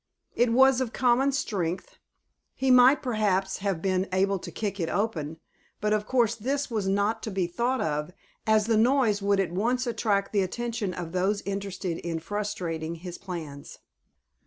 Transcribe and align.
It 0.35 0.51
was 0.51 0.81
of 0.81 0.93
common 0.93 1.31
strength. 1.31 1.99
He 2.55 2.71
might, 2.71 3.03
perhaps, 3.03 3.59
have 3.59 3.83
been 3.83 4.07
able 4.11 4.39
to 4.39 4.51
kick 4.51 4.79
it 4.79 4.89
open, 4.89 5.37
but 5.79 5.93
of 5.93 6.07
course 6.07 6.33
this 6.33 6.71
was 6.71 6.87
not 6.87 7.21
to 7.21 7.29
be 7.29 7.45
thought 7.45 7.81
of, 7.81 8.09
as 8.47 8.65
the 8.65 8.77
noise 8.77 9.21
would 9.21 9.39
at 9.39 9.51
once 9.51 9.85
attract 9.85 10.31
the 10.33 10.41
attention 10.41 10.95
of 10.95 11.11
those 11.11 11.41
interested 11.43 11.99
in 11.99 12.17
frustrating 12.17 12.95
his 12.95 13.19
plans. 13.19 13.77